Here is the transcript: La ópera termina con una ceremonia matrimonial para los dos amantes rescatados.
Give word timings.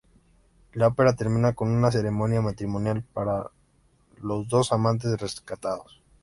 La 0.73 0.87
ópera 0.87 1.15
termina 1.15 1.53
con 1.53 1.69
una 1.69 1.91
ceremonia 1.91 2.41
matrimonial 2.41 3.03
para 3.13 3.51
los 4.23 4.47
dos 4.47 4.71
amantes 4.71 5.11
rescatados. 5.21 6.01